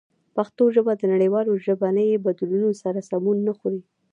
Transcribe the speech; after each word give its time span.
پښتو 0.35 0.63
ژبه 0.75 0.93
د 0.97 1.01
نړیوالو 1.13 1.61
ژبني 1.65 2.09
بدلونونو 2.25 2.73
سره 2.83 3.05
سمون 3.09 3.37
نه 3.47 3.53
خوري. 3.57 3.81